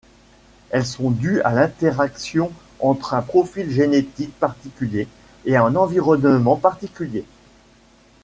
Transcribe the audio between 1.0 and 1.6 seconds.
dus à